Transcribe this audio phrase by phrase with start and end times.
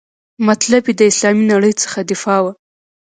[0.47, 2.51] مطلب یې د اسلامي نړۍ څخه دفاع وه.